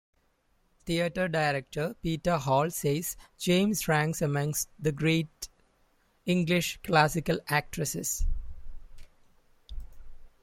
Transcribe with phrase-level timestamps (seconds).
[0.87, 5.47] Theatre director Peter Hall says James ranks amongst the great
[6.25, 8.25] English classical actresses.